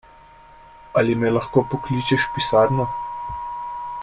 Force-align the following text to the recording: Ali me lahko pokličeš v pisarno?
Ali 1.01 1.13
me 1.25 1.31
lahko 1.35 1.65
pokličeš 1.75 2.25
v 2.29 2.33
pisarno? 2.39 2.89